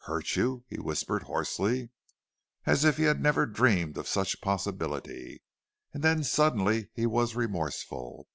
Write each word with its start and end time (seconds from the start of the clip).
"Hurt 0.00 0.36
you!" 0.36 0.66
he 0.68 0.76
whispered, 0.78 1.22
hoarsely, 1.22 1.88
as 2.66 2.84
if 2.84 2.98
he 2.98 3.04
had 3.04 3.22
never 3.22 3.46
dreamed 3.46 3.96
of 3.96 4.06
such 4.06 4.42
possibility. 4.42 5.42
And 5.94 6.04
then 6.04 6.24
suddenly 6.24 6.90
he 6.92 7.06
was 7.06 7.34
remorseful. 7.34 8.28